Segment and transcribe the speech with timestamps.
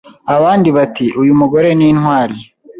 [0.35, 2.37] abandi bati uyu mugore ni intwari,